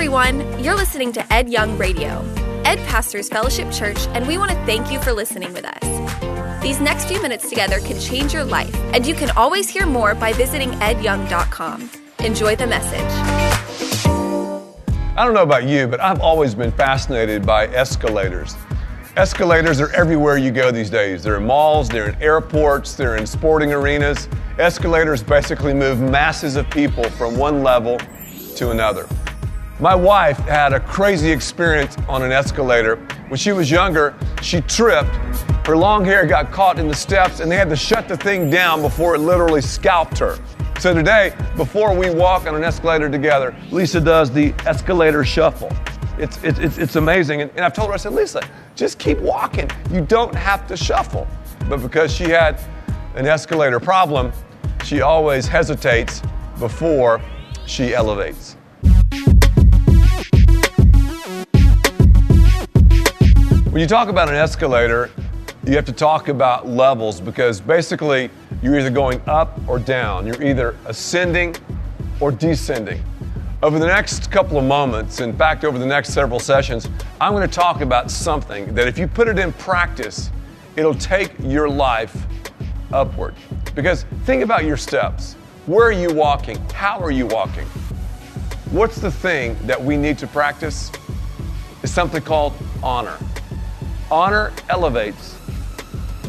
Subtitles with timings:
[0.00, 0.64] everyone.
[0.64, 2.24] You're listening to Ed Young Radio,
[2.64, 6.62] Ed Pastors Fellowship Church, and we want to thank you for listening with us.
[6.62, 10.14] These next few minutes together can change your life, and you can always hear more
[10.14, 11.90] by visiting edyoung.com.
[12.20, 13.12] Enjoy the message.
[15.18, 18.56] I don't know about you, but I've always been fascinated by escalators.
[19.18, 21.24] Escalators are everywhere you go these days.
[21.24, 24.30] They're in malls, they're in airports, they're in sporting arenas.
[24.58, 28.00] Escalators basically move masses of people from one level
[28.56, 29.06] to another.
[29.80, 32.96] My wife had a crazy experience on an escalator.
[33.28, 35.08] When she was younger, she tripped.
[35.66, 38.50] Her long hair got caught in the steps, and they had to shut the thing
[38.50, 40.38] down before it literally scalped her.
[40.78, 45.72] So today, before we walk on an escalator together, Lisa does the escalator shuffle.
[46.18, 47.40] It's, it's, it's, amazing.
[47.40, 49.70] And, and I've told her, I said, Lisa, just keep walking.
[49.90, 51.26] You don't have to shuffle.
[51.70, 52.60] But because she had
[53.14, 54.30] an escalator problem,
[54.84, 56.20] she always hesitates
[56.58, 57.22] before
[57.64, 58.56] she elevates.
[63.70, 65.10] When you talk about an escalator,
[65.64, 68.28] you have to talk about levels because basically
[68.64, 70.26] you're either going up or down.
[70.26, 71.54] You're either ascending
[72.18, 73.00] or descending.
[73.62, 76.88] Over the next couple of moments, in fact, over the next several sessions,
[77.20, 80.32] I'm going to talk about something that if you put it in practice,
[80.74, 82.26] it'll take your life
[82.92, 83.36] upward.
[83.76, 85.34] Because think about your steps.
[85.66, 86.56] Where are you walking?
[86.72, 87.66] How are you walking?
[88.72, 90.90] What's the thing that we need to practice?
[91.84, 93.16] Is something called honor.
[94.10, 95.36] Honor elevates,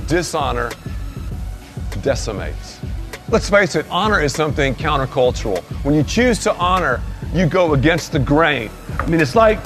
[0.08, 0.70] dishonor
[2.04, 2.80] decimates.
[3.30, 5.64] Let's face it, honor is something countercultural.
[5.84, 7.02] When you choose to honor,
[7.34, 8.70] you go against the grain.
[9.00, 9.58] I mean, it's like,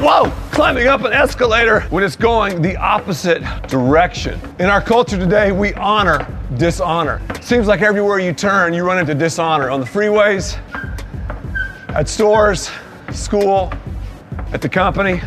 [0.00, 4.38] whoa, climbing up an escalator when it's going the opposite direction.
[4.58, 6.26] In our culture today, we honor
[6.58, 7.22] dishonor.
[7.40, 10.58] Seems like everywhere you turn, you run into dishonor on the freeways,
[11.94, 12.70] at stores,
[13.12, 13.72] school,
[14.52, 15.22] at the company.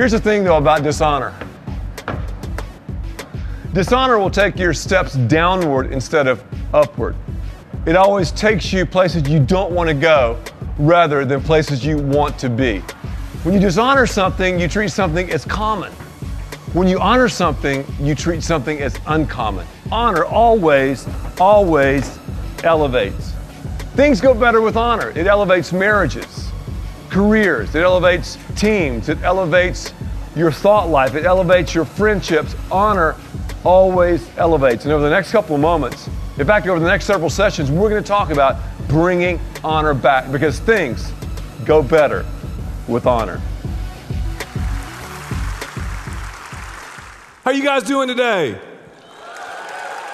[0.00, 1.34] Here's the thing though about dishonor
[3.74, 7.14] dishonor will take your steps downward instead of upward.
[7.84, 10.42] It always takes you places you don't want to go
[10.78, 12.78] rather than places you want to be.
[13.42, 15.92] When you dishonor something, you treat something as common.
[16.72, 19.66] When you honor something, you treat something as uncommon.
[19.92, 21.06] Honor always,
[21.38, 22.18] always
[22.64, 23.32] elevates.
[23.96, 25.10] Things go better with honor.
[25.10, 26.49] It elevates marriages,
[27.10, 29.92] careers, it elevates teams, it elevates
[30.36, 32.54] your thought life, it elevates your friendships.
[32.70, 33.16] Honor
[33.64, 34.84] always elevates.
[34.84, 37.90] And over the next couple of moments, in fact, over the next several sessions, we're
[37.90, 38.56] going to talk about
[38.88, 41.12] bringing honor back because things
[41.64, 42.24] go better
[42.88, 43.40] with honor.
[47.44, 48.58] How you guys doing today?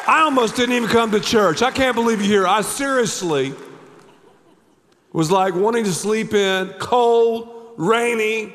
[0.08, 1.62] I almost didn't even come to church.
[1.62, 2.46] I can't believe you're here.
[2.46, 3.52] I seriously
[5.16, 8.52] was like wanting to sleep in, cold, rainy.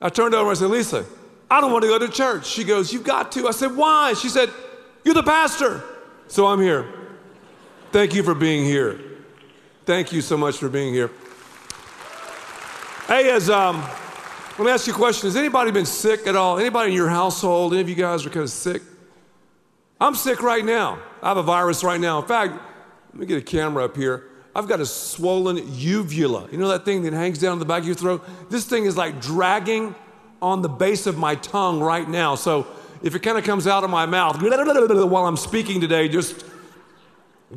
[0.00, 1.04] I turned over and I said, Lisa,
[1.50, 2.46] I don't want to go to church.
[2.46, 3.48] She goes, You've got to.
[3.48, 4.12] I said, Why?
[4.12, 4.50] She said,
[5.02, 5.82] You're the pastor.
[6.28, 6.86] So I'm here.
[7.90, 9.00] Thank you for being here.
[9.84, 11.10] Thank you so much for being here.
[13.08, 13.80] Hey, as um,
[14.58, 15.26] let me ask you a question.
[15.26, 16.56] Has anybody been sick at all?
[16.56, 17.72] Anybody in your household?
[17.72, 18.80] Any of you guys are kind of sick?
[20.00, 21.00] I'm sick right now.
[21.20, 22.20] I have a virus right now.
[22.20, 22.52] In fact,
[23.08, 24.30] let me get a camera up here.
[24.56, 26.48] I've got a swollen uvula.
[26.50, 28.26] You know that thing that hangs down the back of your throat?
[28.48, 29.94] This thing is like dragging
[30.40, 32.36] on the base of my tongue right now.
[32.36, 32.66] So
[33.02, 34.40] if it kind of comes out of my mouth
[35.10, 36.42] while I'm speaking today, just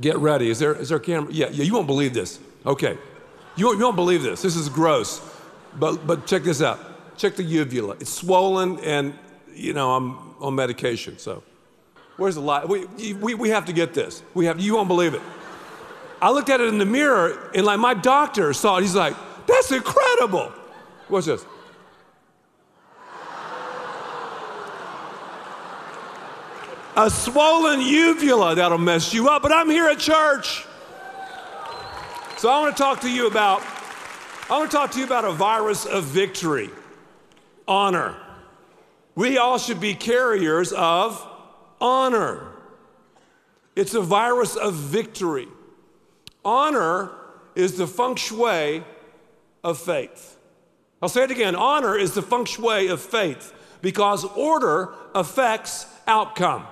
[0.02, 0.50] get ready.
[0.50, 1.32] Is there, is there a camera?
[1.32, 2.38] Yeah, yeah, you won't believe this.
[2.66, 2.98] Okay.
[3.56, 4.42] You won't, you won't believe this.
[4.42, 5.22] This is gross.
[5.76, 6.82] But, but check this out.
[7.18, 7.96] Check the uvula.
[8.02, 9.14] It's swollen and,
[9.54, 11.18] you know, I'm on medication.
[11.18, 11.44] So
[12.18, 12.68] where's the light?
[12.68, 14.22] We, we, we have to get this.
[14.34, 15.22] We have, you won't believe it.
[16.22, 18.82] I looked at it in the mirror and like my doctor saw it.
[18.82, 19.16] He's like,
[19.48, 20.52] that's incredible.
[21.08, 21.46] What's this?
[27.00, 29.42] a swollen uvula that'll mess you up.
[29.42, 30.66] But I'm here at church.
[32.38, 33.64] So I want to talk to you about
[34.50, 36.70] I want to talk to you about a virus of victory.
[37.68, 38.16] Honor.
[39.16, 41.26] We all should be carriers of
[41.80, 42.52] honor.
[43.76, 45.48] It's a virus of victory.
[46.44, 47.12] Honor
[47.56, 48.84] is the feng shui
[49.64, 50.38] of faith.
[51.02, 56.66] I'll say it again honor is the feng shui of faith because order affects outcome.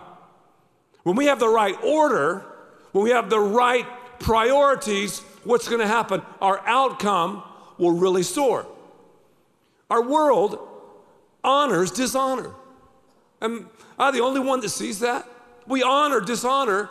[1.03, 2.45] When we have the right order,
[2.91, 3.85] when we have the right
[4.19, 6.21] priorities, what's going to happen?
[6.41, 7.43] Our outcome
[7.77, 8.65] will really soar.
[9.89, 10.59] Our world
[11.43, 12.51] honors dishonor.
[13.41, 15.27] Am I the only one that sees that?
[15.65, 16.89] We honor dishonor,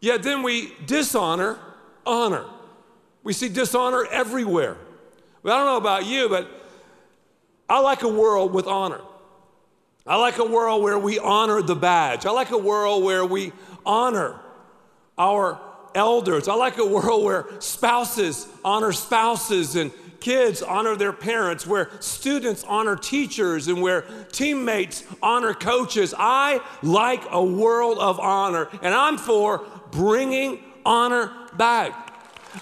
[0.00, 1.58] yet then we dishonor
[2.06, 2.44] honor.
[3.22, 4.76] We see dishonor everywhere.
[5.42, 6.48] Well, I don't know about you, but
[7.68, 9.00] I like a world with honor.
[10.06, 12.26] I like a world where we honor the badge.
[12.26, 13.52] I like a world where we
[13.86, 14.40] honor
[15.16, 15.60] our
[15.94, 16.48] elders.
[16.48, 22.64] I like a world where spouses honor spouses and kids honor their parents, where students
[22.64, 26.14] honor teachers, and where teammates honor coaches.
[26.16, 32.12] I like a world of honor, and I'm for bringing honor back.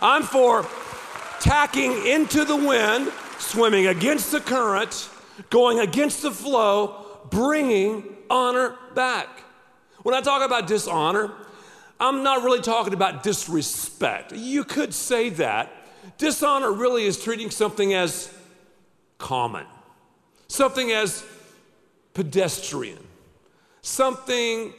[0.00, 0.66] I'm for
[1.40, 5.08] tacking into the wind, swimming against the current,
[5.48, 9.28] going against the flow, bringing honor back.
[10.02, 11.32] When I talk about dishonor,
[11.98, 14.32] I'm not really talking about disrespect.
[14.32, 15.72] You could say that.
[16.16, 18.32] Dishonor really is treating something as
[19.18, 19.66] common,
[20.48, 21.24] something as
[22.14, 22.98] pedestrian,
[23.82, 24.72] something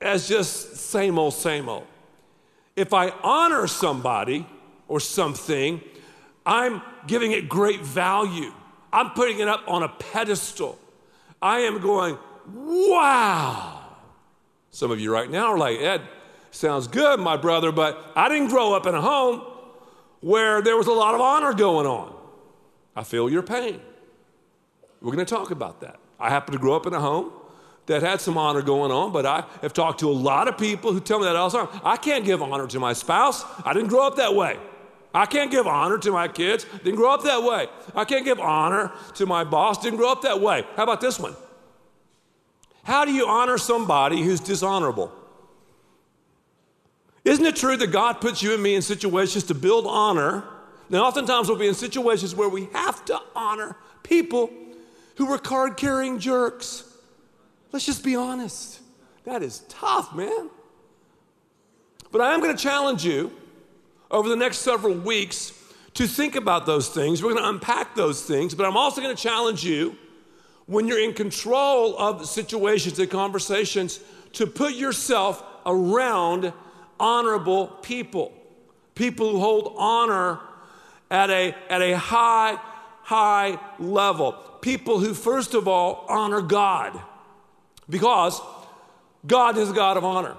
[0.00, 1.86] as just same old, same old.
[2.76, 4.46] If I honor somebody
[4.88, 5.80] or something,
[6.44, 8.52] I'm giving it great value.
[8.92, 10.78] I'm putting it up on a pedestal.
[11.40, 12.18] I am going,
[12.52, 13.80] wow.
[14.70, 16.02] Some of you right now are like, Ed,
[16.50, 19.42] sounds good, my brother, but I didn't grow up in a home
[20.20, 22.14] where there was a lot of honor going on.
[22.96, 23.80] I feel your pain.
[25.00, 25.98] We're going to talk about that.
[26.18, 27.32] I happen to grow up in a home
[27.86, 30.92] that had some honor going on, but I have talked to a lot of people
[30.92, 31.80] who tell me that all the time.
[31.84, 33.44] I can't give honor to my spouse.
[33.64, 34.58] I didn't grow up that way.
[35.14, 36.66] I can't give honor to my kids.
[36.82, 37.68] Didn't grow up that way.
[37.94, 39.78] I can't give honor to my boss.
[39.78, 40.64] Didn't grow up that way.
[40.76, 41.36] How about this one?
[42.82, 45.12] How do you honor somebody who's dishonorable?
[47.24, 50.44] Isn't it true that God puts you and me in situations to build honor?
[50.90, 54.50] Now, oftentimes we'll be in situations where we have to honor people
[55.16, 56.84] who are card carrying jerks.
[57.74, 58.78] Let's just be honest.
[59.24, 60.48] That is tough, man.
[62.12, 63.32] But I am going to challenge you
[64.12, 65.52] over the next several weeks
[65.94, 67.20] to think about those things.
[67.20, 69.96] We're going to unpack those things, but I'm also going to challenge you
[70.66, 73.98] when you're in control of situations and conversations
[74.34, 76.52] to put yourself around
[77.00, 78.32] honorable people,
[78.94, 80.38] people who hold honor
[81.10, 82.56] at a, at a high,
[83.02, 84.30] high level,
[84.60, 87.00] people who, first of all, honor God.
[87.88, 88.40] Because
[89.26, 90.36] God is a God of honor.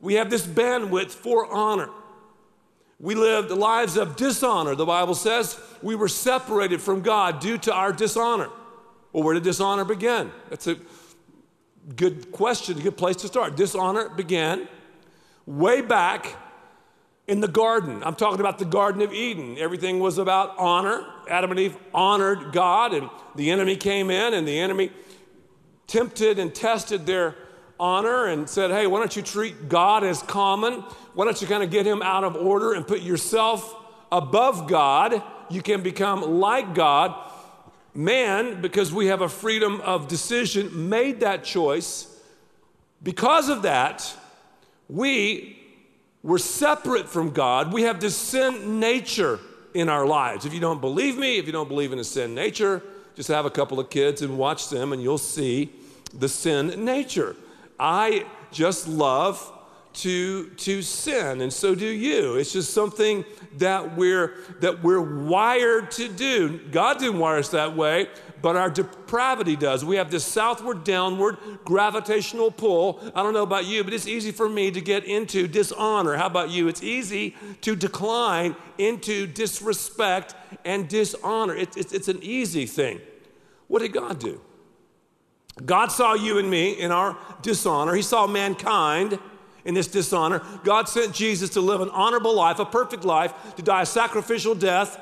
[0.00, 1.88] We have this bandwidth for honor.
[2.98, 4.74] We lived lives of dishonor.
[4.74, 8.48] The Bible says we were separated from God due to our dishonor.
[9.12, 10.30] Well, where did dishonor begin?
[10.50, 10.76] That's a
[11.96, 13.56] good question, a good place to start.
[13.56, 14.68] Dishonor began
[15.46, 16.36] way back
[17.26, 18.02] in the garden.
[18.04, 19.56] I'm talking about the Garden of Eden.
[19.58, 21.06] Everything was about honor.
[21.28, 24.90] Adam and Eve honored God, and the enemy came in, and the enemy
[25.92, 27.34] tempted and tested their
[27.78, 30.80] honor and said, Hey, why don't you treat God as common?
[31.12, 33.74] Why don't you kind of get him out of order and put yourself
[34.10, 35.22] above God?
[35.50, 37.14] You can become like God.
[37.94, 42.08] Man, because we have a freedom of decision, made that choice.
[43.02, 44.16] Because of that,
[44.88, 45.58] we
[46.22, 47.70] were separate from God.
[47.70, 49.40] We have this sin nature
[49.74, 50.46] in our lives.
[50.46, 52.82] If you don't believe me, if you don't believe in a sin nature,
[53.14, 55.70] just have a couple of kids and watch them, and you'll see
[56.12, 57.36] the sin nature.
[57.78, 59.50] I just love
[59.94, 62.36] to, to sin, and so do you.
[62.36, 63.24] It's just something
[63.58, 66.60] that we're, that we're wired to do.
[66.70, 68.08] God didn't wire us that way,
[68.40, 69.84] but our depravity does.
[69.84, 73.00] We have this southward, downward gravitational pull.
[73.14, 76.16] I don't know about you, but it's easy for me to get into dishonor.
[76.16, 76.68] How about you?
[76.68, 81.54] It's easy to decline into disrespect and dishonor.
[81.54, 83.00] It's, it's, it's an easy thing.
[83.68, 84.40] What did God do?
[85.64, 87.94] God saw you and me in our dishonor.
[87.94, 89.18] He saw mankind
[89.64, 90.42] in this dishonor.
[90.64, 94.54] God sent Jesus to live an honorable life, a perfect life, to die a sacrificial
[94.54, 95.00] death.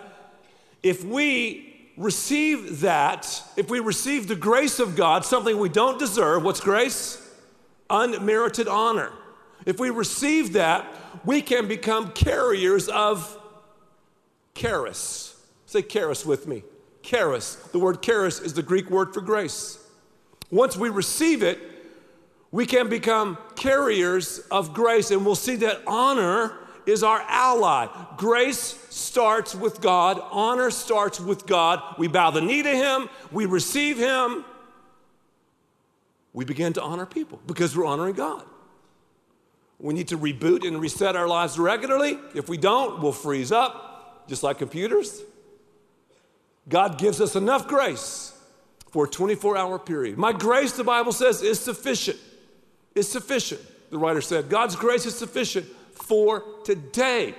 [0.82, 6.42] If we receive that, if we receive the grace of God, something we don't deserve,
[6.42, 7.16] what's grace?
[7.88, 9.12] Unmerited honor.
[9.66, 10.86] If we receive that,
[11.24, 13.38] we can become carriers of
[14.54, 15.36] charis.
[15.66, 16.64] Say charis with me.
[17.02, 17.54] Charis.
[17.72, 19.78] The word charis is the Greek word for grace.
[20.50, 21.58] Once we receive it,
[22.50, 27.86] we can become carriers of grace, and we'll see that honor is our ally.
[28.16, 31.80] Grace starts with God, honor starts with God.
[31.98, 34.44] We bow the knee to Him, we receive Him,
[36.32, 38.44] we begin to honor people because we're honoring God.
[39.78, 42.18] We need to reboot and reset our lives regularly.
[42.34, 45.22] If we don't, we'll freeze up, just like computers.
[46.68, 48.34] God gives us enough grace
[48.90, 50.18] for a 24 hour period.
[50.18, 52.18] My grace, the Bible says, is sufficient.
[52.94, 53.60] Is sufficient.
[53.90, 57.34] The writer said, God's grace is sufficient for today.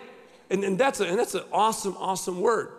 [0.50, 2.70] And, and, that's, a, and that's an awesome, awesome word.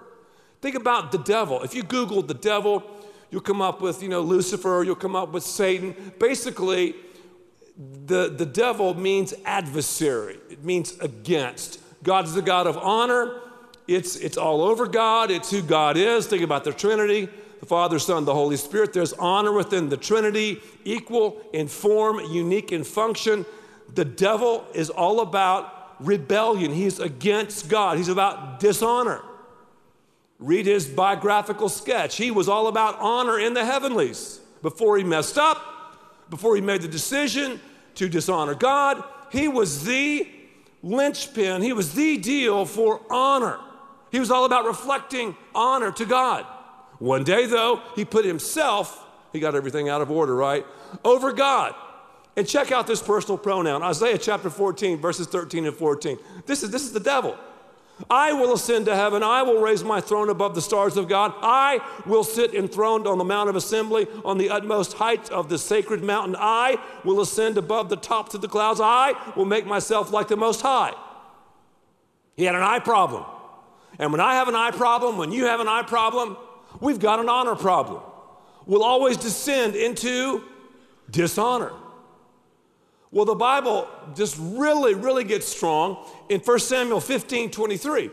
[0.61, 1.63] Think about the devil.
[1.63, 2.83] If you Google the devil,
[3.31, 6.13] you'll come up with, you know, Lucifer, you'll come up with Satan.
[6.19, 6.95] Basically,
[8.07, 11.81] the, the devil means adversary, it means against.
[12.03, 13.41] God is the God of honor.
[13.89, 16.27] It's, it's all over God, it's who God is.
[16.27, 17.29] Think about the Trinity
[17.63, 18.93] the Father, Son, the Holy Spirit.
[18.93, 23.47] There's honor within the Trinity, equal in form, unique in function.
[23.95, 26.75] The devil is all about rebellion.
[26.75, 29.23] He's against God, he's about dishonor.
[30.41, 32.17] Read his biographical sketch.
[32.17, 35.63] He was all about honor in the heavenlies before he messed up,
[36.31, 37.61] before he made the decision
[37.95, 39.05] to dishonor God.
[39.31, 40.29] He was the
[40.83, 43.61] linchpin, he was the deal for honor.
[44.11, 46.45] He was all about reflecting honor to God.
[47.03, 50.65] One day, though, he put himself, he got everything out of order, right?
[51.05, 51.75] Over God.
[52.37, 56.17] And check out this personal pronoun Isaiah chapter 14, verses 13 and 14.
[56.47, 57.37] This is, this is the devil.
[58.09, 59.25] I will ascend to heaven.
[59.25, 61.35] I will raise my throne above the stars of God.
[61.43, 65.59] I will sit enthroned on the Mount of Assembly on the utmost height of the
[65.59, 66.37] sacred mountain.
[66.39, 68.81] I will ascend above the tops of the clouds.
[68.81, 70.95] I will make myself like the Most High.
[72.37, 73.25] He had an eye problem.
[73.99, 76.37] And when I have an eye problem, when you have an eye problem,
[76.81, 78.03] we've got an honor problem.
[78.67, 80.45] We'll always descend into
[81.11, 81.73] dishonor.
[83.11, 88.11] Well, the Bible just really, really gets strong in 1 Samuel 15 23.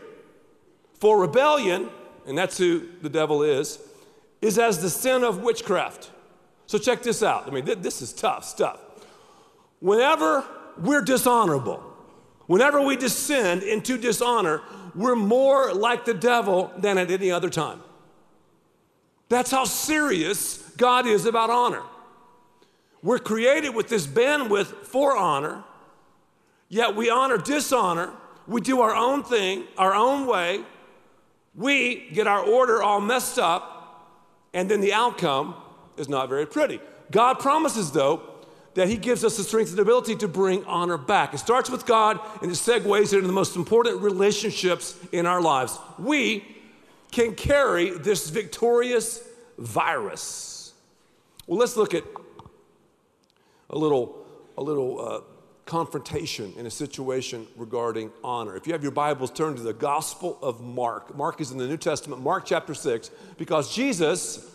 [0.94, 1.88] For rebellion,
[2.26, 3.78] and that's who the devil is,
[4.42, 6.10] is as the sin of witchcraft.
[6.66, 7.46] So check this out.
[7.46, 8.78] I mean, th- this is tough stuff.
[9.80, 10.44] Whenever
[10.78, 11.82] we're dishonorable,
[12.46, 14.60] whenever we descend into dishonor,
[14.94, 17.80] we're more like the devil than at any other time.
[19.30, 21.82] That's how serious God is about honor.
[23.02, 25.64] We're created with this bandwidth for honor,
[26.68, 28.10] yet we honor dishonor.
[28.46, 30.62] We do our own thing, our own way.
[31.54, 34.10] We get our order all messed up,
[34.52, 35.54] and then the outcome
[35.96, 36.80] is not very pretty.
[37.12, 38.22] God promises, though,
[38.74, 41.34] that He gives us the strength and ability to bring honor back.
[41.34, 45.78] It starts with God and it segues into the most important relationships in our lives.
[45.98, 46.59] We
[47.10, 49.22] can carry this victorious
[49.58, 50.72] virus.
[51.46, 52.04] Well, let's look at
[53.70, 54.24] a little,
[54.56, 55.20] a little uh,
[55.66, 58.56] confrontation in a situation regarding honor.
[58.56, 61.16] If you have your Bibles, turn to the Gospel of Mark.
[61.16, 64.54] Mark is in the New Testament, Mark chapter 6, because Jesus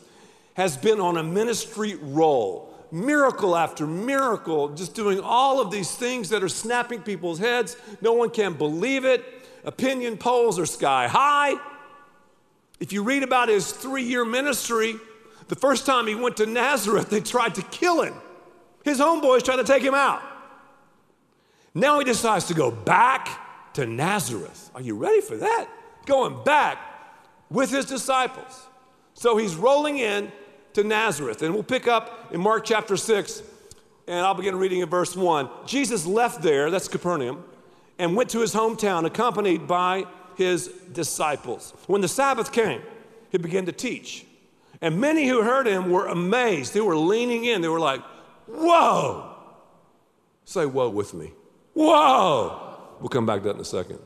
[0.56, 2.74] has been on a ministry roll.
[2.92, 7.76] Miracle after miracle, just doing all of these things that are snapping people's heads.
[8.02, 9.24] No one can believe it.
[9.64, 11.56] Opinion polls are sky high.
[12.80, 14.96] If you read about his three year ministry,
[15.48, 18.16] the first time he went to Nazareth, they tried to kill him.
[18.84, 20.22] His homeboys tried to take him out.
[21.74, 24.72] Now he decides to go back to Nazareth.
[24.74, 25.68] Are you ready for that?
[26.06, 26.78] Going back
[27.50, 28.68] with his disciples.
[29.14, 30.32] So he's rolling in
[30.74, 31.42] to Nazareth.
[31.42, 33.44] And we'll pick up in Mark chapter 6,
[34.08, 35.50] and I'll begin reading in verse 1.
[35.66, 37.44] Jesus left there, that's Capernaum,
[37.98, 40.06] and went to his hometown accompanied by
[40.38, 41.74] his disciples.
[41.88, 42.82] When the Sabbath came,
[43.30, 44.26] he began to teach.
[44.82, 46.74] And many who heard him were amazed.
[46.74, 47.62] They were leaning in.
[47.62, 48.02] They were like,
[48.48, 49.36] Whoa!
[50.46, 51.32] Say whoa with me.
[51.74, 52.78] Whoa!
[53.00, 54.00] We'll come back to that in a second.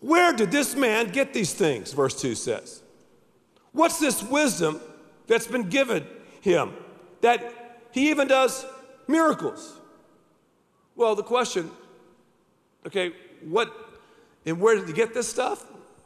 [0.00, 1.92] Where did this man get these things?
[1.92, 2.82] Verse 2 says.
[3.72, 4.80] What's this wisdom
[5.26, 6.06] that's been given
[6.40, 6.72] him
[7.20, 8.64] that he even does
[9.06, 9.78] miracles?
[10.94, 11.70] Well, the question
[12.86, 13.12] okay,
[13.44, 13.72] what
[14.46, 15.64] and where did he get this stuff?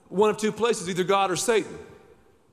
[0.08, 1.78] One of two places, either God or Satan.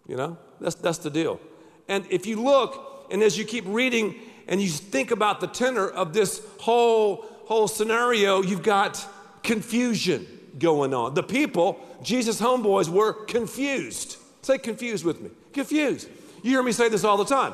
[0.07, 1.39] You know, that's, that's the deal.
[1.87, 4.15] And if you look, and as you keep reading
[4.47, 9.05] and you think about the tenor of this whole, whole scenario, you've got
[9.43, 11.13] confusion going on.
[11.13, 14.17] The people, Jesus' homeboys, were confused.
[14.41, 15.29] Say confused with me.
[15.53, 16.09] Confused.
[16.43, 17.53] You hear me say this all the time.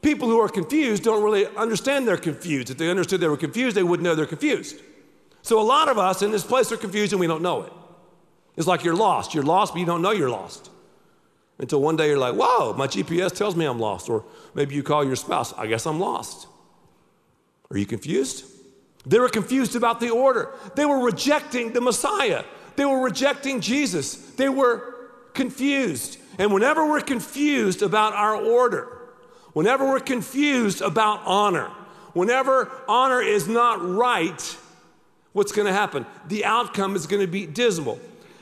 [0.00, 2.70] People who are confused don't really understand they're confused.
[2.70, 4.80] If they understood they were confused, they wouldn't know they're confused.
[5.48, 7.72] So a lot of us in this place are confused and we don't know it.
[8.58, 9.32] It's like you're lost.
[9.32, 10.70] You're lost, but you don't know you're lost.
[11.58, 14.10] Until one day you're like, whoa, my GPS tells me I'm lost.
[14.10, 16.48] Or maybe you call your spouse, I guess I'm lost.
[17.70, 18.44] Are you confused?
[19.06, 20.50] They were confused about the order.
[20.76, 22.44] They were rejecting the Messiah.
[22.76, 24.16] They were rejecting Jesus.
[24.32, 26.18] They were confused.
[26.38, 28.98] And whenever we're confused about our order,
[29.54, 31.70] whenever we're confused about honor,
[32.12, 34.58] whenever honor is not right,
[35.32, 36.06] what's going to happen?
[36.28, 37.98] The outcome is going to be dismal.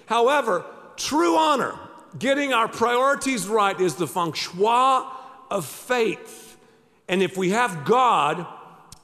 [0.06, 0.64] However,
[0.96, 1.78] true honor,
[2.18, 5.04] getting our priorities right, is the feng shui
[5.50, 6.56] of faith.
[7.08, 8.46] And if we have God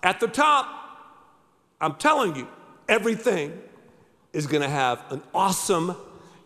[0.03, 0.67] at the top,
[1.81, 2.49] I'm telling you,
[2.89, 3.61] everything
[4.33, 5.97] is going to have an awesome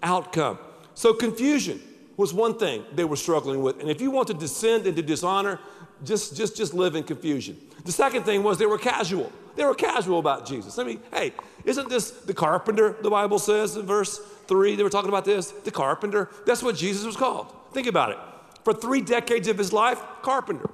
[0.02, 0.58] outcome.
[0.94, 1.80] So, confusion
[2.16, 3.80] was one thing they were struggling with.
[3.80, 5.60] And if you want to descend into dishonor,
[6.04, 7.58] just, just, just live in confusion.
[7.84, 9.30] The second thing was they were casual.
[9.56, 10.78] They were casual about Jesus.
[10.78, 11.32] I mean, hey,
[11.64, 14.76] isn't this the carpenter, the Bible says in verse 3?
[14.76, 15.50] They were talking about this.
[15.50, 16.30] The carpenter.
[16.44, 17.52] That's what Jesus was called.
[17.72, 18.18] Think about it.
[18.64, 20.70] For three decades of his life, carpenter.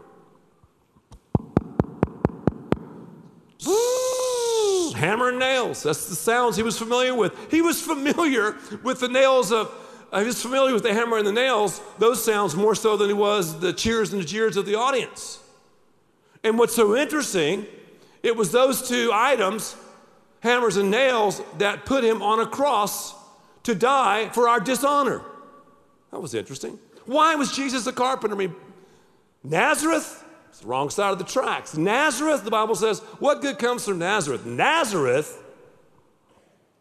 [4.94, 5.82] Hammer and nails.
[5.82, 7.34] That's the sounds he was familiar with.
[7.50, 9.72] He was familiar with the nails of,
[10.12, 13.08] uh, he was familiar with the hammer and the nails, those sounds more so than
[13.08, 15.40] he was the cheers and the jeers of the audience.
[16.44, 17.66] And what's so interesting,
[18.22, 19.76] it was those two items,
[20.40, 23.14] hammers and nails, that put him on a cross
[23.64, 25.22] to die for our dishonor.
[26.10, 26.78] That was interesting.
[27.06, 28.36] Why was Jesus a carpenter?
[28.36, 28.54] I mean,
[29.42, 31.76] Nazareth, it's the wrong side of the tracks.
[31.76, 34.46] Nazareth, the Bible says, what good comes from Nazareth?
[34.46, 35.42] Nazareth,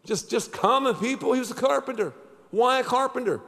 [0.04, 2.12] just, just common people, he was a carpenter.
[2.50, 3.40] Why a carpenter?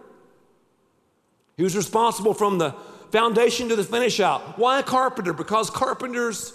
[1.57, 2.75] He was responsible from the
[3.13, 4.59] foundation to the finish out.
[4.59, 5.33] Why a carpenter?
[5.33, 6.53] Because carpenters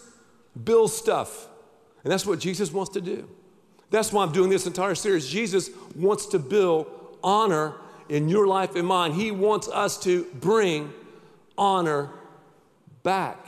[0.64, 1.48] build stuff.
[2.04, 3.30] And that's what Jesus wants to do.
[3.90, 5.28] That's why I'm doing this entire series.
[5.28, 6.88] Jesus wants to build
[7.24, 7.76] honor
[8.08, 9.14] in your life and mine.
[9.14, 10.94] He wants us to bring
[11.58, 12.10] honor
[13.04, 13.48] back.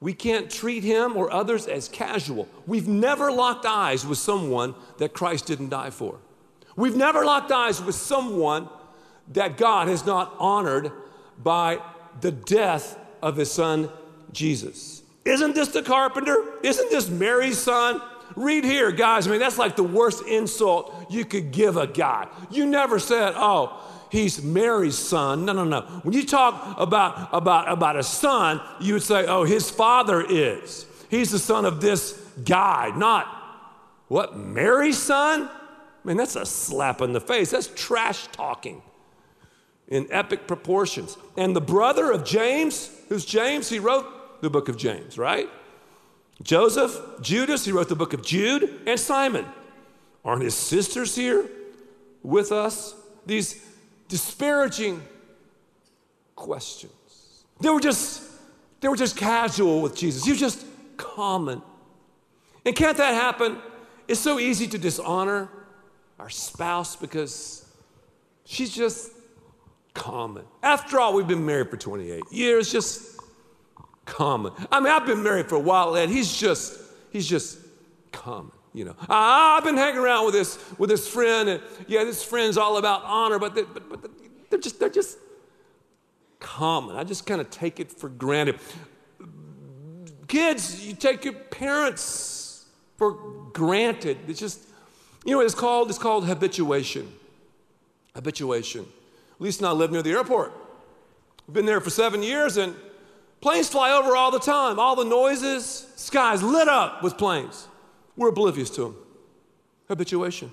[0.00, 2.48] We can't treat him or others as casual.
[2.66, 6.18] We've never locked eyes with someone that Christ didn't die for.
[6.74, 8.68] We've never locked eyes with someone
[9.32, 10.90] that God has not honored
[11.42, 11.80] by
[12.20, 13.90] the death of his son
[14.32, 14.99] Jesus.
[15.24, 16.36] Isn't this the carpenter?
[16.62, 18.00] Isn't this Mary's son?
[18.36, 19.26] Read here, guys.
[19.26, 22.28] I mean, that's like the worst insult you could give a guy.
[22.50, 25.44] You never said, oh, he's Mary's son.
[25.44, 25.82] No, no, no.
[26.02, 30.86] When you talk about, about, about a son, you would say, oh, his father is.
[31.10, 32.12] He's the son of this
[32.44, 33.40] guy, not
[34.10, 35.48] what, Mary's son?
[35.48, 37.52] I mean, that's a slap in the face.
[37.52, 38.82] That's trash talking
[39.86, 41.16] in epic proportions.
[41.36, 43.68] And the brother of James, who's James?
[43.68, 44.04] He wrote
[44.40, 45.48] the book of James, right?
[46.42, 49.46] Joseph, Judas, he wrote the book of Jude, and Simon.
[50.24, 51.46] Aren't his sisters here
[52.22, 52.94] with us?
[53.26, 53.64] These
[54.08, 55.02] disparaging
[56.34, 57.44] questions.
[57.60, 58.22] They were just,
[58.80, 60.24] they were just casual with Jesus.
[60.24, 60.64] He was just
[60.96, 61.62] common.
[62.64, 63.58] And can't that happen?
[64.08, 65.48] It's so easy to dishonor
[66.18, 67.66] our spouse because
[68.44, 69.12] she's just
[69.94, 70.44] common.
[70.62, 73.09] After all, we've been married for 28 years, just
[74.04, 74.52] common.
[74.70, 76.78] I mean, I've been married for a while, and he's just,
[77.10, 77.58] he's just
[78.12, 78.52] common.
[78.72, 82.56] You know, I've been hanging around with this with this friend, and yeah, this friend's
[82.56, 84.10] all about honor, but, they, but, but
[84.48, 85.18] they're just they're just
[86.38, 86.94] common.
[86.96, 88.60] I just kind of take it for granted.
[90.28, 93.12] Kids, you take your parents for
[93.52, 94.18] granted.
[94.28, 94.60] It's just,
[95.24, 95.88] you know, it's called?
[95.88, 97.12] It's called habituation.
[98.14, 98.86] Habituation.
[99.40, 100.52] Lisa and I live near the airport.
[101.48, 102.76] We've been there for seven years, and
[103.40, 104.78] planes fly over all the time.
[104.78, 107.68] All the noises, skies lit up with planes.
[108.16, 108.96] We're oblivious to them.
[109.88, 110.50] Habituation.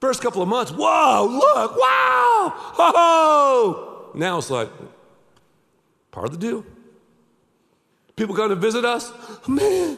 [0.00, 4.68] First couple of months, whoa, look, wow, ho, Now it's like
[6.10, 6.64] part of the deal.
[8.16, 9.12] People come to visit us.
[9.48, 9.96] Man,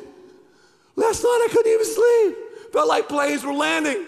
[0.95, 2.73] last night I couldn't even sleep.
[2.73, 4.07] Felt like planes were landing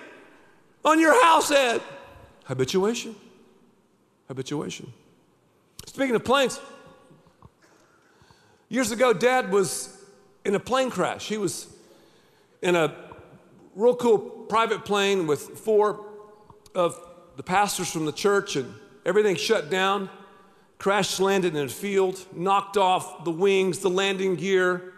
[0.84, 1.80] on your house, Ed.
[2.44, 3.14] Habituation.
[4.28, 4.92] Habituation.
[5.86, 6.60] Speaking of planes,
[8.68, 9.96] years ago, Dad was
[10.44, 11.28] in a plane crash.
[11.28, 11.66] He was
[12.62, 12.94] in a
[13.74, 16.04] real cool private plane with four
[16.74, 16.98] of
[17.36, 20.10] the pastors from the church, and everything shut down.
[20.78, 24.92] Crash landed in a field, knocked off the wings, the landing gear.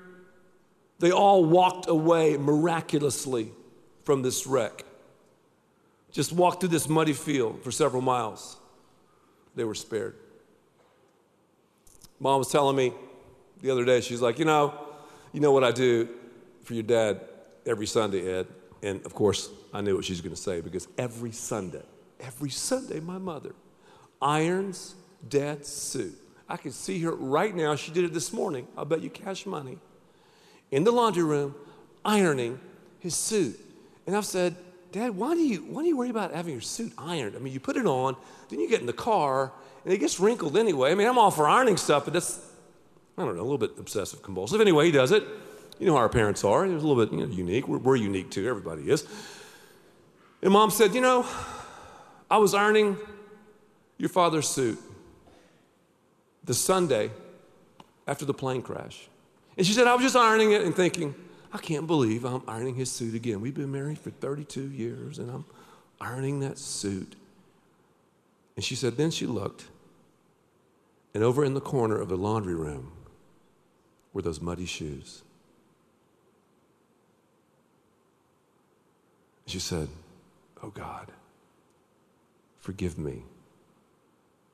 [0.98, 3.52] They all walked away miraculously
[4.04, 4.84] from this wreck.
[6.12, 8.56] Just walked through this muddy field for several miles.
[9.54, 10.16] They were spared.
[12.18, 12.92] Mom was telling me
[13.62, 14.74] the other day, she's like, you know,
[15.32, 16.08] you know what I do
[16.62, 17.20] for your dad
[17.66, 18.46] every Sunday, Ed?
[18.82, 21.82] And of course, I knew what she was going to say because every Sunday,
[22.18, 23.54] every Sunday, my mother
[24.20, 24.94] irons
[25.28, 26.14] dad's suit.
[26.48, 27.76] I can see her right now.
[27.76, 28.66] She did it this morning.
[28.76, 29.78] I'll bet you cash money.
[30.70, 31.54] In the laundry room,
[32.04, 32.58] ironing
[32.98, 33.58] his suit.
[34.06, 34.56] And I've said,
[34.92, 37.36] Dad, why do you why do you worry about having your suit ironed?
[37.36, 38.16] I mean, you put it on,
[38.48, 39.52] then you get in the car,
[39.84, 40.90] and it gets wrinkled anyway.
[40.90, 42.40] I mean, I'm all for ironing stuff, but that's
[43.20, 44.60] I don't know, a little bit obsessive compulsive.
[44.60, 45.22] Anyway, he does it.
[45.78, 46.64] You know how our parents are.
[46.64, 47.68] It's a little bit you know, unique.
[47.68, 48.48] We're, we're unique too.
[48.48, 49.06] Everybody is.
[50.42, 51.26] And mom said, You know,
[52.30, 52.96] I was ironing
[53.98, 54.78] your father's suit
[56.44, 57.10] the Sunday
[58.06, 59.08] after the plane crash.
[59.56, 61.14] And she said, I was just ironing it and thinking,
[61.52, 63.40] I can't believe I'm ironing his suit again.
[63.40, 65.44] We've been married for 32 years and I'm
[66.00, 67.16] ironing that suit
[68.56, 69.66] And she said, Then she looked,
[71.12, 72.92] and over in the corner of the laundry room
[74.12, 75.22] were those muddy shoes.
[79.46, 79.88] She said,
[80.62, 81.10] Oh God,
[82.58, 83.24] forgive me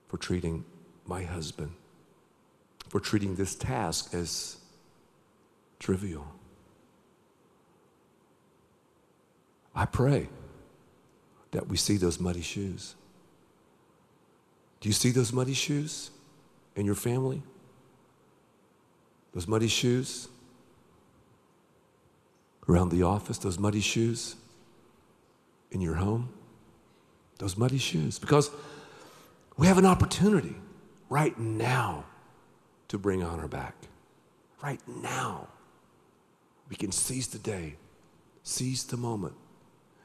[0.09, 0.65] for treating
[1.07, 1.73] my husband,
[2.89, 4.57] for treating this task as
[5.79, 6.27] trivial.
[9.75, 10.29] I pray
[11.51, 12.95] that we see those muddy shoes.
[14.81, 16.11] Do you see those muddy shoes
[16.75, 17.43] in your family?
[19.37, 20.29] Those muddy shoes
[22.67, 24.35] around the office, those muddy shoes
[25.71, 26.31] in your home?
[27.37, 28.19] Those muddy shoes.
[28.19, 28.51] Because
[29.59, 30.57] we have an opportunity
[31.11, 32.07] right now
[32.89, 33.75] to bring honor back.
[34.63, 35.49] Right now.
[36.71, 37.77] We can seize the day,
[38.43, 39.35] seize the moment.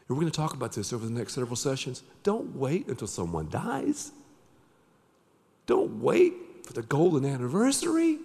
[0.10, 2.04] And we're going to talk about this over the next several sessions.
[2.24, 4.12] Don't wait until someone dies.
[5.68, 6.34] Don't wait
[6.66, 8.20] for the golden anniversary.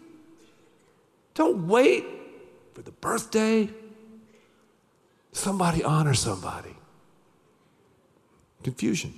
[1.37, 2.05] Don't wait
[2.75, 3.69] for the birthday.
[5.33, 6.75] Somebody honor somebody.
[8.65, 9.15] Confusion.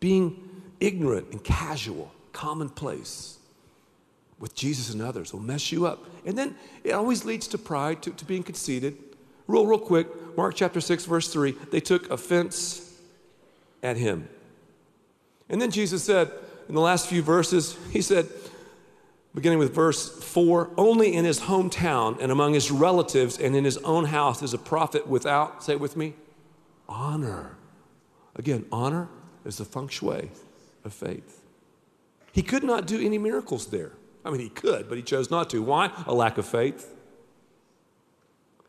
[0.00, 0.36] Being
[0.80, 3.38] ignorant and casual, commonplace
[4.40, 6.04] with Jesus and others will mess you up.
[6.26, 8.96] And then it always leads to pride, to, to being conceited.
[9.46, 12.94] Real, real quick, Mark chapter 6, verse 3, they took offense
[13.82, 14.28] at him.
[15.48, 16.30] And then Jesus said,
[16.68, 18.28] in the last few verses, he said,
[19.38, 23.76] beginning with verse 4 only in his hometown and among his relatives and in his
[23.78, 26.12] own house is a prophet without, say it with me,
[26.88, 27.56] honor.
[28.34, 29.08] Again, honor
[29.44, 30.32] is the feng shui
[30.84, 31.40] of faith.
[32.32, 33.92] He could not do any miracles there.
[34.24, 35.62] I mean, he could, but he chose not to.
[35.62, 35.92] Why?
[36.08, 36.92] A lack of faith.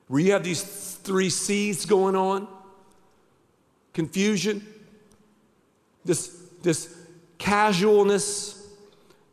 [0.08, 2.48] Where you have these three C's going on
[3.94, 4.64] confusion,
[6.06, 6.28] this,
[6.62, 6.96] this
[7.40, 8.68] casualness,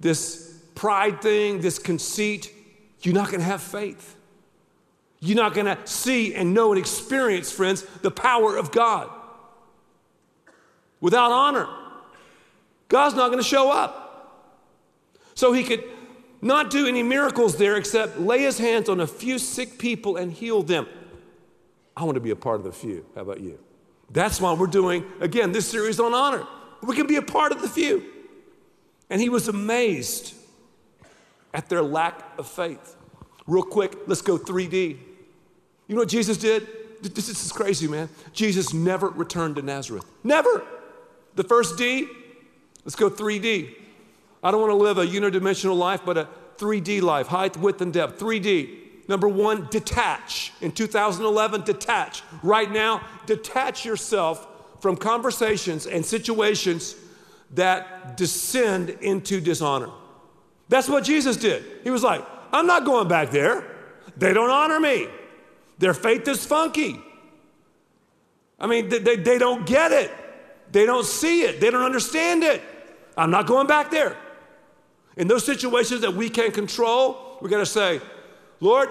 [0.01, 0.46] this
[0.77, 2.53] pride thing, this conceit,
[3.01, 4.15] you're not going to have faith.
[5.19, 9.11] You're not going to see and know and experience, friends, the power of God
[11.01, 11.69] without honor.
[12.89, 14.05] God's not going to show up.
[15.35, 15.85] So he could
[16.41, 20.33] not do any miracles there except lay his hands on a few sick people and
[20.33, 20.87] heal them.
[21.97, 23.05] I want to be a part of the few.
[23.15, 23.59] How about you?
[24.11, 26.47] That's why we're doing, again, this series on honor.
[26.83, 28.05] We can be a part of the few.
[29.11, 30.35] And he was amazed
[31.57, 32.95] at their lack of faith.
[33.47, 34.99] Real quick, let's go 3D.
[35.89, 36.69] You know what Jesus did?
[37.03, 38.11] This is crazy, man.
[38.33, 40.05] Jesus never returned to Nazareth.
[40.23, 40.63] Never.
[41.35, 42.09] The first D,
[42.85, 43.75] let's go 3D.
[44.43, 47.93] I don't want to live a unidimensional life, but a 3D life height, width, and
[47.93, 48.21] depth.
[48.21, 49.09] 3D.
[49.09, 50.53] Number one, detach.
[50.61, 52.23] In 2011, detach.
[52.43, 54.47] Right now, detach yourself
[54.81, 56.97] from conversations and situations
[57.55, 59.91] that descend into dishonor.
[60.69, 61.65] That's what Jesus did.
[61.85, 63.65] He was like, I'm not going back there.
[64.17, 65.09] They don't honor me.
[65.79, 67.01] Their faith is funky.
[68.59, 70.11] I mean, they, they, they don't get it.
[70.73, 71.61] They don't see it.
[71.61, 72.63] They don't understand it.
[73.17, 74.17] I'm not going back there.
[75.17, 78.01] In those situations that we can't control, we got to say,
[78.61, 78.89] Lord,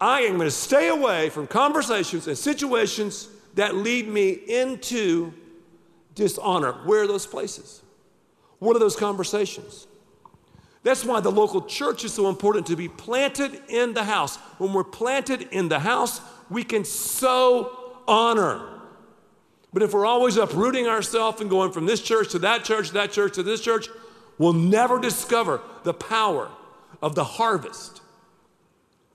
[0.00, 5.32] I am going to stay away from conversations and situations that lead me into
[6.14, 6.72] dishonor.
[6.84, 7.82] Where are those places?
[8.58, 9.86] What are those conversations?
[10.82, 14.36] That's why the local church is so important to be planted in the house.
[14.58, 18.68] When we're planted in the house, we can sow honor.
[19.72, 22.94] But if we're always uprooting ourselves and going from this church to that church, to
[22.94, 23.88] that church to this church,
[24.38, 26.50] we'll never discover the power
[27.00, 28.00] of the harvest.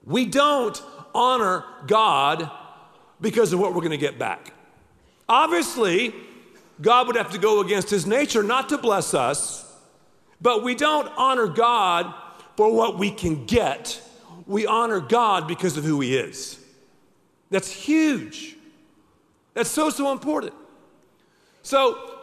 [0.06, 0.82] We don't
[1.14, 2.50] honor God
[3.20, 4.54] because of what we're going to get back.
[5.28, 6.14] Obviously,
[6.82, 9.67] God would have to go against his nature not to bless us,
[10.42, 12.14] but we don't honor God
[12.56, 14.02] for what we can get.
[14.46, 16.60] We honor God because of who he is.
[17.50, 18.56] That's huge.
[19.54, 20.54] That's so, so important.
[21.64, 22.14] So,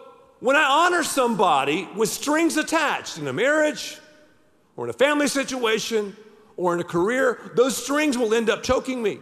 [0.40, 3.98] when I honor somebody with strings attached in a marriage
[4.76, 6.14] or in a family situation
[6.56, 9.20] or in a career, those strings will end up choking me.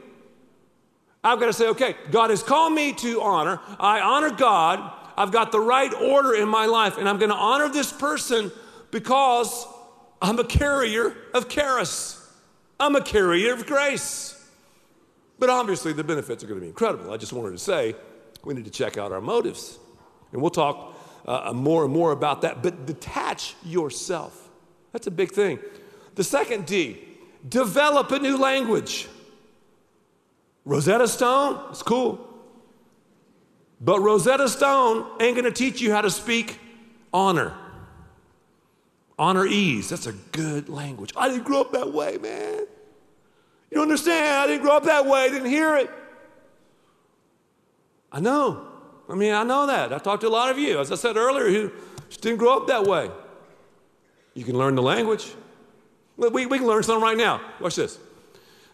[1.22, 3.60] I've got to say, okay, God has called me to honor.
[3.78, 4.92] I honor God.
[5.16, 8.50] I've got the right order in my life, and I'm going to honor this person
[8.92, 9.66] because
[10.20, 12.24] I'm a carrier of charis.
[12.78, 14.38] I'm a carrier of grace.
[15.40, 17.12] But obviously, the benefits are going to be incredible.
[17.12, 17.96] I just wanted to say
[18.44, 19.80] we need to check out our motives.
[20.30, 22.62] And we'll talk uh, more and more about that.
[22.62, 24.50] But detach yourself.
[24.92, 25.58] That's a big thing.
[26.14, 27.02] The second D,
[27.48, 29.08] develop a new language.
[30.64, 32.28] Rosetta Stone, it's cool.
[33.80, 36.60] But Rosetta Stone ain't gonna teach you how to speak
[37.12, 37.56] honor.
[39.22, 39.88] Honor ease.
[39.88, 41.12] That's a good language.
[41.16, 42.66] I didn't grow up that way, man.
[43.70, 44.26] You don't understand?
[44.26, 45.20] I didn't grow up that way.
[45.20, 45.88] I didn't hear it.
[48.10, 48.66] I know.
[49.08, 49.92] I mean, I know that.
[49.92, 51.70] I talked to a lot of you, as I said earlier, who
[52.20, 53.12] didn't grow up that way.
[54.34, 55.32] You can learn the language.
[56.16, 57.40] We, we can learn something right now.
[57.60, 58.00] Watch this.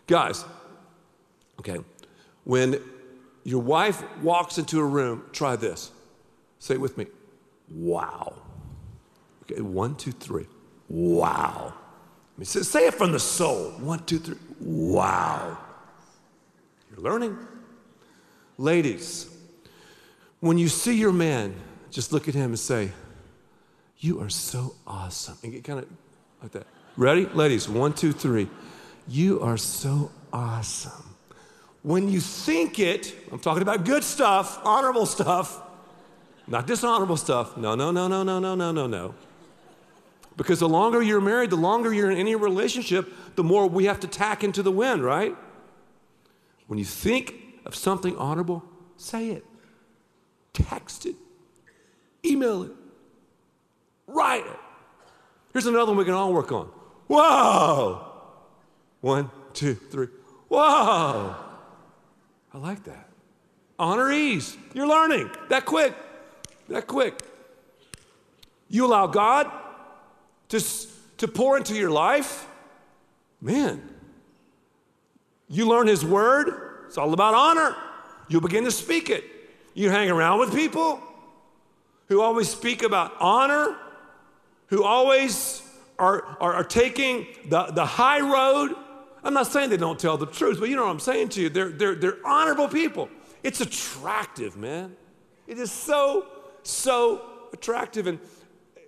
[0.06, 0.46] Guys,
[1.60, 1.80] okay,
[2.44, 2.80] when
[3.44, 5.90] your wife walks into a room, try this.
[6.58, 7.06] Say it with me.
[7.70, 8.47] Wow.
[9.50, 10.46] Okay, one, two, three.
[10.88, 11.72] Wow.
[11.74, 13.70] I mean, say it from the soul.
[13.78, 14.36] One, two, three.
[14.60, 15.58] Wow.
[16.90, 17.38] You're learning.
[18.58, 19.28] Ladies,
[20.40, 21.54] when you see your man,
[21.90, 22.90] just look at him and say,
[23.98, 25.38] You are so awesome.
[25.42, 25.86] And get kind of
[26.42, 26.66] like that.
[26.96, 27.26] Ready?
[27.26, 28.48] Ladies, one, two, three.
[29.06, 31.14] You are so awesome.
[31.82, 35.62] When you think it, I'm talking about good stuff, honorable stuff,
[36.46, 37.56] not dishonorable stuff.
[37.56, 39.14] No, no, no, no, no, no, no, no, no.
[40.38, 43.98] Because the longer you're married, the longer you're in any relationship, the more we have
[44.00, 45.36] to tack into the wind, right?
[46.68, 47.34] When you think
[47.66, 48.62] of something honorable,
[48.96, 49.44] say it,
[50.52, 51.16] text it,
[52.24, 52.70] email it,
[54.06, 54.60] write it.
[55.52, 56.70] Here's another one we can all work on.
[57.08, 58.06] Whoa!
[59.00, 60.06] One, two, three.
[60.46, 61.34] Whoa!
[62.54, 63.08] I like that.
[63.76, 64.56] Honor ease.
[64.72, 65.94] You're learning that quick.
[66.68, 67.20] That quick.
[68.68, 69.50] You allow God
[70.48, 70.64] to,
[71.18, 72.46] to pour into your life,
[73.40, 73.82] man,
[75.48, 76.84] you learn His Word.
[76.86, 77.76] It's all about honor.
[78.28, 79.24] You'll begin to speak it.
[79.74, 81.00] You hang around with people
[82.08, 83.76] who always speak about honor,
[84.66, 85.62] who always
[85.98, 88.74] are, are, are taking the, the high road.
[89.22, 91.42] I'm not saying they don't tell the truth, but you know what I'm saying to
[91.42, 91.48] you.
[91.48, 93.08] They're, they're, they're honorable people.
[93.42, 94.96] It's attractive, man.
[95.46, 96.26] It is so,
[96.62, 98.06] so attractive.
[98.06, 98.18] And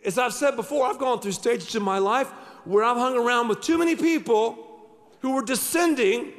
[0.04, 2.28] as I've said before, I've gone through stages in my life
[2.64, 4.58] where I've hung around with too many people
[5.20, 6.32] who were descending.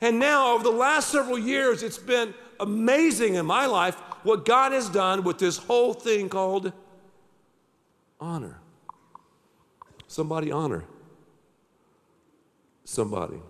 [0.00, 4.72] And now, over the last several years, it's been amazing in my life what God
[4.72, 6.72] has done with this whole thing called
[8.20, 8.58] honor.
[10.06, 10.84] Somebody honor
[12.90, 13.40] somebody.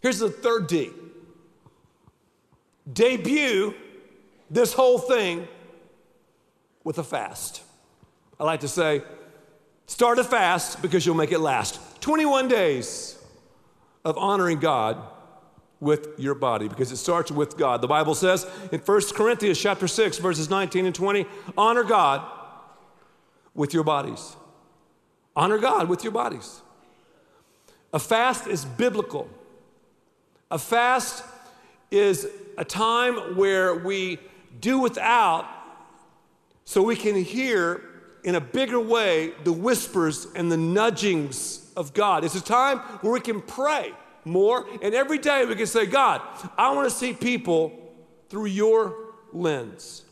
[0.00, 0.90] Here's the third D
[2.92, 3.74] debut
[4.50, 5.46] this whole thing
[6.84, 7.62] with a fast.
[8.38, 9.02] I like to say,
[9.86, 11.80] start a fast because you'll make it last.
[12.00, 13.18] 21 days
[14.04, 14.98] of honoring God
[15.80, 17.80] with your body because it starts with God.
[17.80, 22.24] The Bible says in 1 Corinthians chapter 6 verses 19 and 20, honor God
[23.54, 24.36] with your bodies.
[25.34, 26.62] Honor God with your bodies.
[27.92, 29.28] A fast is biblical.
[30.50, 31.24] A fast
[31.90, 34.18] is a time where we
[34.60, 35.46] do without
[36.64, 37.82] so we can hear
[38.24, 42.24] in a bigger way the whispers and the nudgings of God.
[42.24, 43.92] It's a time where we can pray
[44.24, 46.22] more, and every day we can say, God,
[46.56, 47.94] I want to see people
[48.28, 48.94] through your
[49.32, 50.04] lens.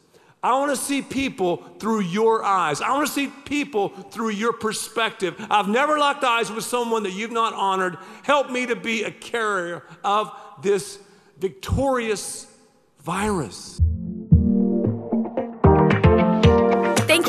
[0.42, 2.80] I want to see people through your eyes.
[2.80, 5.34] I want to see people through your perspective.
[5.50, 7.98] I've never locked eyes with someone that you've not honored.
[8.22, 10.32] Help me to be a carrier of
[10.62, 10.98] this
[11.38, 12.46] victorious
[13.02, 13.80] virus.